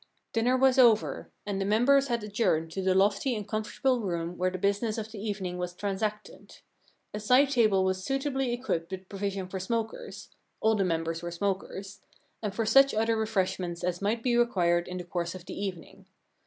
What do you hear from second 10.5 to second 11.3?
—all the members were